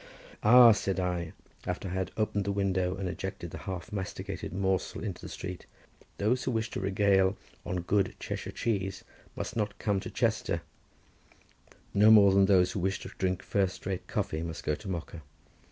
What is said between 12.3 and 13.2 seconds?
than those who wish to